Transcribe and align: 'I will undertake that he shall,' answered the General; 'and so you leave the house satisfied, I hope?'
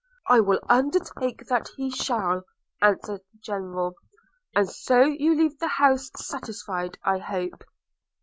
'I 0.29 0.39
will 0.39 0.59
undertake 0.67 1.45
that 1.45 1.69
he 1.77 1.91
shall,' 1.91 2.41
answered 2.81 3.19
the 3.21 3.37
General; 3.39 3.93
'and 4.55 4.67
so 4.67 5.01
you 5.03 5.35
leave 5.37 5.59
the 5.59 5.67
house 5.67 6.09
satisfied, 6.17 6.97
I 7.03 7.19
hope?' 7.19 7.63